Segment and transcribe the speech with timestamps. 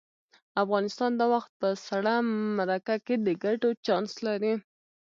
[0.63, 2.13] افغانستان دا وخت په سړه
[2.57, 4.53] مرکه کې د ګټو چانس لري.